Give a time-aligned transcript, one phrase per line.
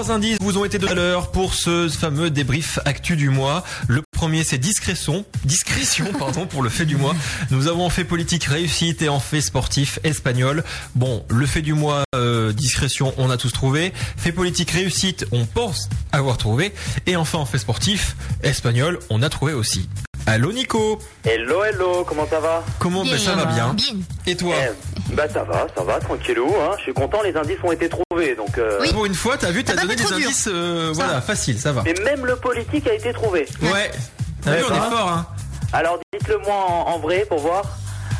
[0.00, 3.62] Trois indices vous ont été donnés à l'heure pour ce fameux débrief actu du mois.
[3.86, 7.14] Le premier, c'est discrétion, discrétion, pardon, pour le fait du mois.
[7.50, 10.64] Nous avons en fait politique réussite et en fait sportif espagnol.
[10.94, 13.92] Bon, le fait du mois, euh, discrétion, on a tous trouvé.
[14.16, 16.72] Fait politique réussite, on pense avoir trouvé.
[17.04, 19.86] Et enfin, en fait sportif espagnol, on a trouvé aussi.
[20.26, 23.94] Allô Nico Hello, hello, comment ça va Comment Bien, ben, ça va bien bien.
[24.26, 26.74] Et toi Eh, Bah ça va, ça va, tranquillou, hein.
[26.78, 28.56] Je suis content, les indices ont été trouvés, donc...
[28.58, 28.92] euh, Oui.
[28.92, 31.20] Pour une fois, t'as vu, t'as donné des indices, euh, Ça voilà, va.
[31.20, 31.82] facile, ça va.
[31.86, 33.46] Et même le politique a été trouvé.
[33.62, 33.90] Ouais.
[34.42, 35.26] T'as vu, on est fort, hein.
[35.72, 37.62] Alors dites-le moi en, en vrai pour voir.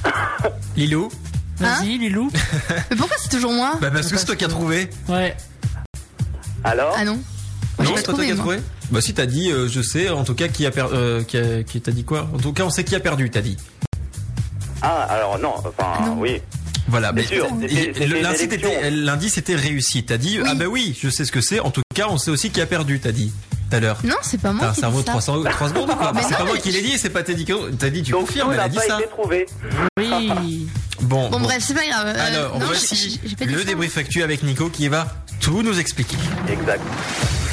[0.76, 1.10] Lilou
[1.58, 2.30] Vas-y, Lilou.
[2.90, 4.88] Mais pourquoi c'est toujours moi Bah parce que c'est toi qui as trouvé.
[5.08, 5.36] Ouais.
[6.64, 7.18] Alors Ah non
[7.90, 8.56] Non, c'est pas toi qui as trouvé
[8.90, 10.94] Bah si t'as dit, euh, je sais, en tout cas qui a perdu,
[11.26, 12.28] qui, a- qui t'a dit quoi?
[12.34, 13.56] En tout cas, on sait qui a perdu, t'as dit.
[14.82, 16.16] Ah, alors non, enfin, Ah non.
[16.18, 16.40] oui.
[16.88, 17.12] Voilà.
[17.12, 18.70] Bien mais- sûr, et- c'était- c'était le- une L'indice élection.
[18.70, 20.04] était, l'indice était réussi.
[20.04, 20.48] T'as dit, Oui.
[20.50, 21.60] ah bah oui, je sais ce que c'est.
[21.60, 23.30] En tout cas, on sait aussi qui a perdu, t'as dit
[23.70, 23.98] tout à l'heure.
[24.02, 25.12] Non, c'est pas moi T'as un qui cerveau de ça.
[25.12, 27.10] 300, 3 secondes ou quoi Mais C'est non, pas moi mais qui l'ai dit, c'est
[27.10, 27.44] pas Teddy.
[27.44, 28.98] qui- T'as dit, tu Donc confirmes, elle a n'a dit pas ça.
[28.98, 29.46] été trouvé.
[29.98, 30.66] Oui.
[31.02, 31.44] Bon, Bon, bon.
[31.46, 32.08] bref, c'est pas grave.
[32.08, 33.64] Euh, Alors, non, voici j'ai- j'ai pas dit le ça.
[33.64, 35.08] débrief actuel avec Nico qui va
[35.40, 36.16] tout nous expliquer.
[36.46, 36.82] Exact.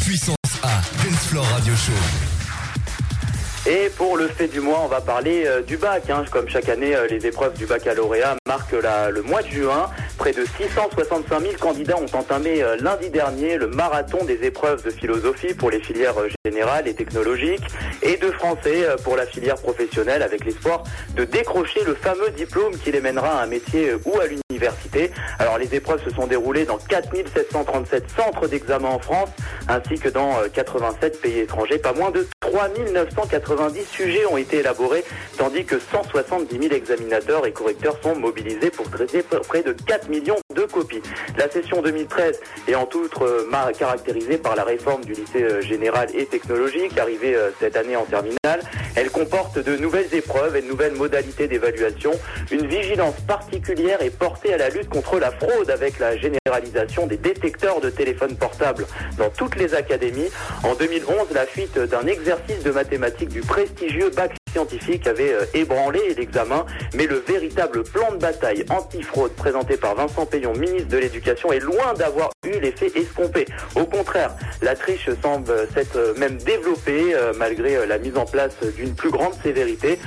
[0.08, 3.70] Puissance A, Dance Radio Show.
[3.70, 6.10] Et pour le fait du mois, on va parler euh, du bac.
[6.10, 6.24] hein.
[6.32, 9.90] Comme chaque année, euh, les épreuves du baccalauréat marquent le mois de juin.
[10.18, 14.90] Près de 665 000 candidats ont entamé euh, lundi dernier le marathon des épreuves de
[14.90, 17.64] philosophie pour les filières euh, générales et technologiques
[18.02, 20.84] et de français euh, pour la filière professionnelle avec l'espoir
[21.16, 25.12] de décrocher le fameux diplôme qui les mènera à un métier ou à l'université.
[25.40, 29.30] Alors les épreuves se sont déroulées dans 4737 centres d'examen en France
[29.68, 31.78] ainsi que dans euh, 87 pays étrangers.
[31.78, 35.04] Pas moins de 3990 sujets ont été élaborés,
[35.38, 40.38] tandis que 170 000 examinateurs et correcteurs sont mobilisés pour traiter près de 4 millions
[40.56, 41.02] de copies.
[41.38, 46.10] La session 2013 est en outre euh, caractérisée par la réforme du lycée euh, général
[46.16, 48.62] et technologique, arrivée euh, cette année en terminale.
[48.96, 52.12] Elle comporte de nouvelles épreuves et de nouvelles modalités d'évaluation.
[52.52, 57.18] Une vigilance particulière est portée à la lutte contre la fraude avec la généralisation des
[57.18, 58.88] détecteurs de téléphones portables
[59.18, 60.32] dans toutes les académies.
[60.64, 66.14] En 2011, la fuite d'un exercice de mathématiques du prestigieux bac scientifique avait euh, ébranlé
[66.16, 71.52] l'examen, mais le véritable plan de bataille anti-fraude présenté par Vincent Payon, ministre de l'Éducation,
[71.52, 73.46] est loin d'avoir eu l'effet escompté.
[73.76, 74.32] Au contraire,
[74.62, 79.12] la triche semble s'être euh, même développée euh, malgré la mise en place d'une plus
[79.12, 80.00] grande sévérité.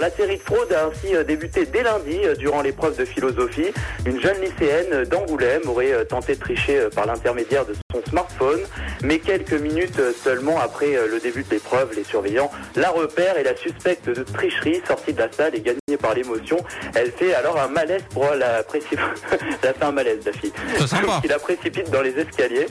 [0.00, 3.72] La série de fraudes a ainsi euh, débuté dès lundi euh, durant l'épreuve de philosophie.
[4.06, 8.60] Une jeune lycéenne euh, d'Angoulême aurait tenté de tricher par l'intermédiaire de son smartphone,
[9.02, 13.56] mais quelques minutes seulement après le début de l'épreuve, les surveillants la repèrent et la
[13.56, 16.56] suspecte de tricherie sortie de la salle et gagnée par l'émotion.
[16.94, 19.02] Elle fait alors un malaise pour la précipiter.
[19.62, 20.52] Elle a fait un malaise, la fille.
[20.86, 21.18] Sympa.
[21.22, 22.66] qui la précipite dans les escaliers.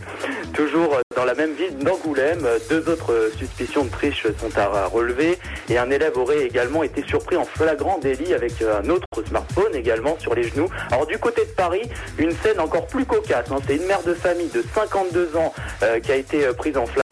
[0.54, 5.38] Toujours dans la même ville d'Angoulême, deux autres suspicions de triche sont à relever
[5.68, 9.76] et un élève aurait également été surpris en flagrant délit avec euh, un autre smartphone
[9.76, 10.70] également sur les genoux.
[10.90, 11.82] Alors du côté de Paris,
[12.20, 13.52] une scène encore plus cocasse.
[13.52, 13.58] hein.
[13.68, 15.54] C'est une mère de famille de 52 ans
[15.84, 17.09] euh, qui a été euh, prise en flagrant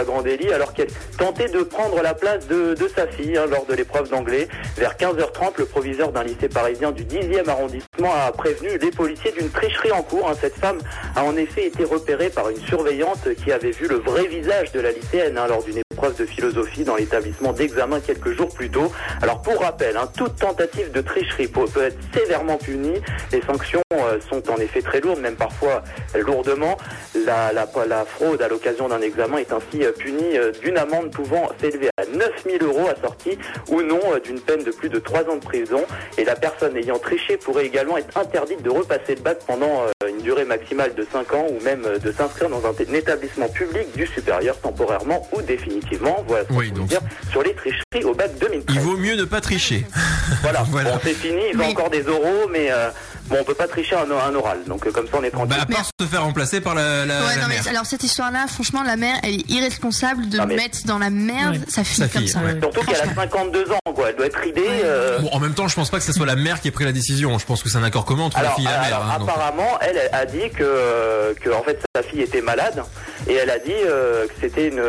[0.54, 0.88] alors qu'elle
[1.18, 4.48] tentait de prendre la place de, de sa fille hein, lors de l'épreuve d'anglais.
[4.78, 9.50] Vers 15h30, le proviseur d'un lycée parisien du 10e arrondissement a prévenu les policiers d'une
[9.50, 10.30] tricherie en cours.
[10.30, 10.34] hein.
[10.40, 10.80] Cette femme
[11.16, 14.80] a en effet été repérée par une surveillante qui avait vu le vrai visage de
[14.80, 15.78] la lycéenne hein, lors d'une
[16.16, 18.92] de philosophie dans l'établissement d'examen quelques jours plus tôt.
[19.22, 23.02] Alors pour rappel, hein, toute tentative de tricherie peut, être sévèrement punie.
[23.32, 25.84] Les sanctions euh, sont en effet très lourdes, même parfois
[26.16, 26.78] euh, lourdement.
[27.26, 27.66] La,
[28.06, 32.64] fraude à l'occasion d'un examen est ainsi euh, punie d'une amende pouvant s'élever à 9000
[32.64, 33.38] euros assortie
[33.70, 35.82] ou non d'une peine de plus de 3 ans de prison.
[36.18, 40.20] Et la personne ayant triché pourrait également être interdite de repasser le bac pendant une
[40.20, 44.58] durée maximale de 5 ans ou même de s'inscrire dans un établissement public du supérieur
[44.60, 46.07] temporairement ou définitivement.
[46.28, 47.02] Voilà ce qu'on Oui, peut donc- dire
[47.32, 48.76] sur les tricheries au bac 2013.
[48.76, 49.86] Il vaut mieux ne pas tricher.
[50.42, 50.92] Voilà, Voilà.
[50.92, 52.90] Bon, c'est fini, ils ont Mais- encore des oraux, mais euh,
[53.28, 54.60] bon, on peut pas tricher un, un oral.
[54.68, 55.56] Donc euh, comme ça, on est tranquille.
[55.58, 57.62] Bah, à part se faire remplacer par la, la, Ouais, la non, mère.
[57.64, 61.00] mais alors cette histoire-là, franchement, la mère, elle est irresponsable de Ah, mais- mettre dans
[61.00, 62.40] la merde sa fille Sa comme fille, ça.
[62.40, 62.58] ouais.
[62.62, 63.22] Surtout qu'elle a Franchement.
[63.24, 64.10] 52 ans, quoi.
[64.10, 64.62] Elle doit être ridée.
[64.62, 64.82] Ouais.
[64.84, 66.72] euh, Bon, en même temps, je pense pas que ce soit la mère qui ait
[66.72, 67.38] pris la décision.
[67.40, 69.02] Je pense que c'est un accord commun entre la fille et la mère.
[69.02, 69.30] hein, donc.
[69.30, 72.84] apparemment, elle a dit que, que en fait sa fille était malade
[73.30, 74.82] et elle a dit euh, que c'était une,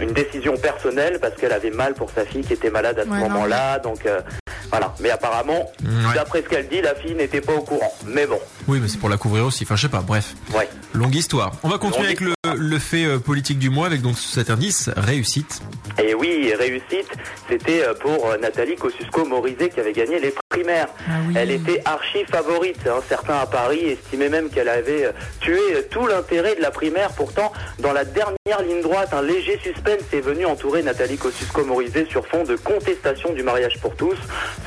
[0.00, 3.08] une décision personnelle parce qu'elle avait mal pour sa fille qui était malade à ce
[3.08, 3.78] Ouais, moment-là.
[3.78, 4.20] Donc euh,
[4.70, 4.94] voilà.
[5.00, 6.14] Mais apparemment, Ouais.
[6.14, 7.92] d'après ce qu'elle dit, la fille n'était pas au courant.
[8.06, 8.38] Mais bon,
[8.68, 9.64] Oui, mais c'est pour la couvrir aussi.
[9.64, 10.00] Enfin, je sais pas.
[10.00, 10.68] Bref, ouais.
[10.94, 11.52] longue histoire.
[11.62, 14.50] On va continuer Longue avec le, le fait euh, politique du mois avec donc cet
[14.50, 15.60] indice réussite.
[16.02, 17.08] Et oui, réussite,
[17.48, 20.88] c'était euh, pour euh, Nathalie Kosciusko-Morizet qui avait gagné les prix primaire.
[21.08, 21.34] Ah oui.
[21.36, 22.86] Elle était archi favorite.
[22.86, 23.00] hein.
[23.08, 27.10] Certains à Paris estimaient même qu'elle avait euh, tué euh, tout l'intérêt de la primaire.
[27.16, 32.26] Pourtant, dans la dernière ligne droite, un léger suspense est venu entourer Nathalie Kosciusko-Morizet sur
[32.26, 34.16] fond de contestation du mariage pour tous,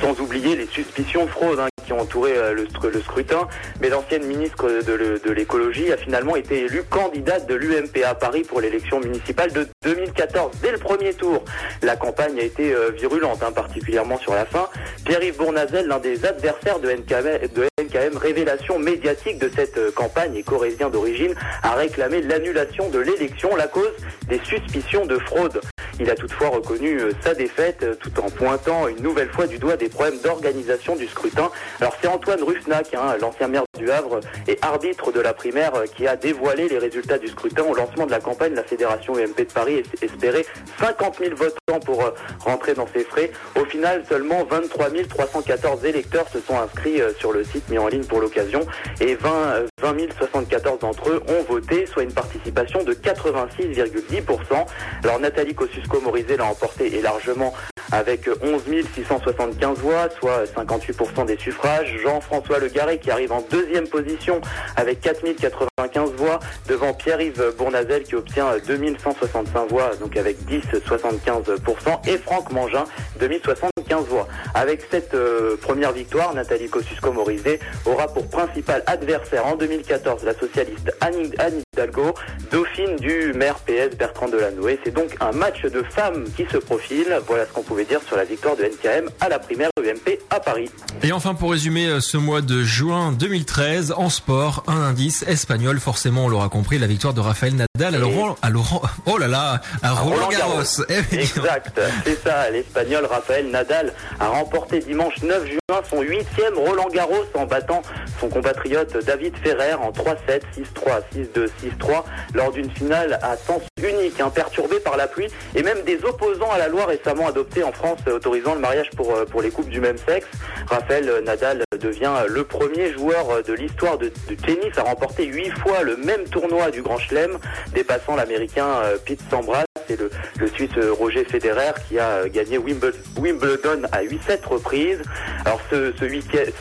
[0.00, 3.48] sans oublier les suspicions de fraude hein, qui ont entouré euh, le, scrutin.
[3.80, 8.60] Mais l'ancienne ministre de, l'écologie a finalement été élue candidate de l'UMP à Paris pour
[8.60, 10.56] l'élection municipale de 2014.
[10.62, 11.44] Dès le premier tour,
[11.82, 14.68] la campagne a été virulente, hein, particulièrement sur la fin.
[15.04, 20.90] Pierre-Yves Bournazel, l'un des adversaires de NKM, révélation médiatique de cette euh, campagne et corésien
[20.90, 23.92] d'origine, a réclamé l'annulation de l'élection, la cause
[24.28, 25.60] des suspicions de fraude.
[26.00, 29.58] Il a toutefois reconnu euh, sa défaite euh, tout en pointant une nouvelle fois du
[29.58, 31.50] doigt des problèmes d'organisation du scrutin.
[31.80, 35.84] Alors c'est Antoine Rusnac, hein, l'ancien maire du Havre et arbitre de la primaire, euh,
[35.86, 38.54] qui a dévoilé les résultats du scrutin au lancement de la campagne.
[38.54, 40.44] La fédération UMP de Paris es- espérait
[40.80, 42.02] 50 000 votants pour
[42.40, 43.30] rentrer dans ses frais.
[43.60, 48.04] Au final, seulement 23 314 électeurs se sont inscrits sur le site mis en ligne
[48.04, 48.60] pour l'occasion
[49.00, 54.66] et 20, euh, 20 074 d'entre eux ont voté, soit une participation de 86,10%.
[55.04, 55.54] Alors Nathalie
[55.86, 57.52] Kosciusko-Morizet l'a emporté et largement
[57.92, 58.62] avec 11
[58.94, 61.96] 675 voix, soit 58% des suffrages.
[62.02, 64.40] Jean-François Le Garret qui arrive en deuxième position
[64.76, 72.18] avec 4 095 voix devant Pierre-Yves Bournazel qui obtient 2165 voix, donc avec 10,75%, et
[72.18, 72.84] Franck Mangin,
[73.20, 74.26] 2075 voix.
[74.54, 80.92] Avec cette euh, première victoire, Nathalie Kosciusko-Morizet aura pour principal adversaire en 2014 la socialiste
[81.00, 82.14] Anne Hidalgo,
[82.50, 84.78] dauphine du maire PS Bertrand Delanoë.
[84.82, 87.18] C'est donc un match de femmes qui se profile.
[87.26, 90.40] Voilà ce qu'on pouvait dire sur la victoire de NKM à la primaire UMP à
[90.40, 90.70] Paris.
[91.02, 95.78] Et enfin, pour résumer euh, ce mois de juin 2013, en sport, un indice espagnol,
[95.78, 99.28] forcément, on l'aura compris, la victoire de Rafael Nadal à Laurent, à Laurent, oh là
[99.28, 100.52] là, à Roland Roland Garros.
[100.54, 100.84] Garros.
[100.88, 101.16] Eh.
[101.16, 102.50] Exact, c'est ça.
[102.50, 107.82] L'espagnol Rafael Nadal a remporté dimanche 9 juin son huitième Roland Garros en battant
[108.20, 111.48] son compatriote David Ferrer en 3-7, 6-3, 6-2,
[111.80, 112.04] 6-3
[112.34, 116.50] lors d'une finale à sens unique, hein, perturbée par la pluie et même des opposants
[116.50, 119.50] à la loi récemment adoptée en France euh, autorisant le mariage pour, euh, pour les
[119.50, 120.26] couples du même sexe.
[120.66, 125.96] Rafael Nadal devient le premier joueur de l'histoire de tennis à remporter huit fois le
[125.96, 127.38] même tournoi du Grand Chelem,
[127.74, 130.10] dépassant l'américain euh, Pete Sampras et le,
[130.48, 135.00] Suisse euh, Roger Federer qui a euh, gagné Wimble- Wimbledon à 8-7 reprises.
[135.44, 135.92] Alors ce,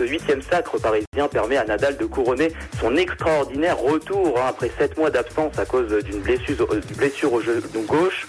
[0.03, 5.09] huitième, sacre parisien permet à Nadal de couronner son extraordinaire retour hein, après sept mois
[5.09, 6.81] d'absence à cause d'une blessure, euh,
[7.31, 8.27] au genou gauche.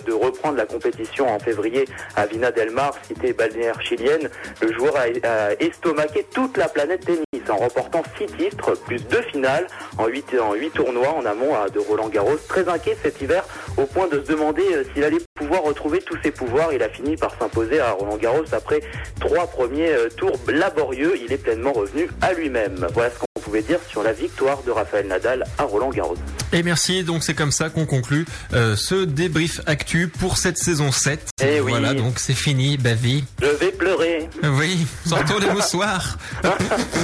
[0.00, 1.84] De reprendre la compétition en février
[2.16, 4.28] à Vina del Mar, cité balnéaire chilienne,
[4.60, 9.66] le joueur a, estomaqué toute la planète tennis en remportant six titres, plus deux finales
[9.98, 10.26] en huit,
[10.74, 12.36] tournois en amont de Roland Garros.
[12.48, 13.44] Très inquiet cet hiver
[13.76, 16.72] au point de se demander euh, s'il allait pouvoir retrouver tous ses pouvoirs.
[16.72, 18.80] Il a fini par s'imposer à Roland Garros après
[19.20, 21.14] trois premiers euh, tours laborieux.
[21.22, 22.86] Il est pleinement revenu à lui-même.
[22.94, 23.10] Voilà
[23.52, 26.16] pouvait dire sur la victoire de Raphaël Nadal à Roland Garros.
[26.54, 30.90] Et merci, donc c'est comme ça qu'on conclut euh, ce débrief actu pour cette saison
[30.90, 31.28] 7.
[31.44, 31.72] Eh oui.
[31.72, 33.24] Voilà, donc c'est fini, Bavi.
[33.42, 34.30] Je vais pleurer.
[34.42, 36.16] Oui, sortons les moussoirs.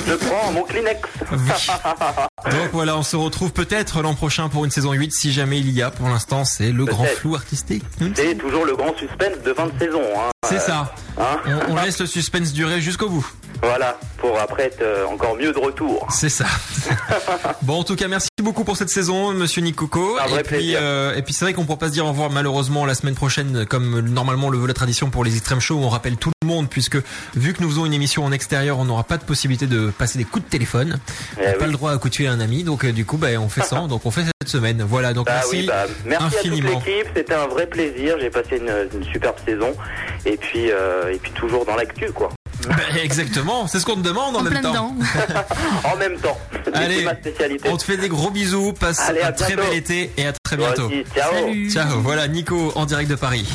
[0.08, 1.00] Je prends mon Kleenex.
[1.32, 1.38] Oui.
[2.50, 5.70] Donc voilà, on se retrouve peut-être l'an prochain pour une saison 8 si jamais il
[5.70, 5.90] y a.
[5.90, 7.84] Pour l'instant, c'est le grand flou artistique.
[8.14, 10.00] C'est toujours le grand suspense de fin de saison.
[10.16, 10.30] Hein.
[10.48, 10.94] C'est ça.
[11.18, 13.30] Hein On, on laisse le suspense durer jusqu'au bout.
[13.62, 16.06] Voilà, pour après être euh, encore mieux de retour.
[16.10, 16.46] C'est ça.
[17.62, 20.16] bon, en tout cas, merci beaucoup pour cette saison, Monsieur Nicoco.
[20.20, 22.10] Un vrai et puis, euh, et puis c'est vrai qu'on pourra pas se dire au
[22.10, 25.76] revoir malheureusement la semaine prochaine, comme normalement le veut la tradition pour les extrêmes shows.
[25.76, 26.98] où On rappelle tout le monde puisque
[27.34, 30.18] vu que nous faisons une émission en extérieur, on n'aura pas de possibilité de passer
[30.18, 30.98] des coups de téléphone.
[31.36, 31.58] Eh on n'a oui.
[31.58, 33.76] pas le droit à à un ami, donc euh, du coup, bah, on fait ça.
[33.88, 34.82] donc on fait cette semaine.
[34.88, 35.12] Voilà.
[35.14, 35.56] Donc Bah merci.
[35.56, 36.68] oui, bah, merci infiniment.
[36.70, 39.74] à toute l'équipe, c'était un vrai plaisir, j'ai passé une, une superbe saison
[40.24, 42.30] et puis euh, et puis toujours dans l'actu quoi.
[42.68, 43.66] Bah, exactement.
[43.66, 44.94] C'est ce qu'on te demande en, En même plein temps.
[45.84, 46.38] En même temps,
[46.74, 47.68] Allez, c'est ma spécialité.
[47.70, 48.72] On te fait des gros bisous.
[48.72, 50.86] Passe Allez, à un très béel été et à très bientôt.
[50.86, 51.32] aussi, ciao.
[51.32, 51.70] Salut.
[51.70, 52.00] Ciao.
[52.00, 53.46] Voilà Nico en direct de Paris.